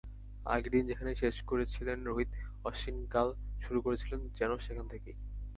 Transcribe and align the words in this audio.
আগের 0.45 0.71
দিন 0.71 0.83
যেখানে 0.87 1.11
শেষ 1.15 1.35
করেছিলেন 1.43 1.97
রোহিত-অশ্বিন 2.03 2.97
কাল 3.09 3.27
শুরু 3.61 3.79
করেছিলেন 3.81 4.19
যেন 4.35 4.51
সেখান 4.59 4.85
থেকেই। 4.89 5.17